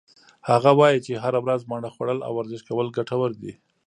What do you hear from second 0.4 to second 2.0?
هغه وایي چې هره ورځ مڼه